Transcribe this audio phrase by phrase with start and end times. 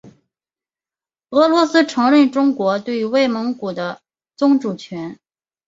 [1.29, 4.01] 俄罗斯承认中国对外蒙古的
[4.35, 5.19] 宗主权。